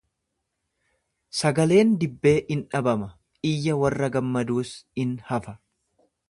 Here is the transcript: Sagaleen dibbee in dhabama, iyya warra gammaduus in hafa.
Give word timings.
Sagaleen 1.39 1.91
dibbee 2.03 2.33
in 2.55 2.63
dhabama, 2.71 3.11
iyya 3.51 3.77
warra 3.83 4.11
gammaduus 4.17 4.73
in 5.05 5.15
hafa. 5.31 5.55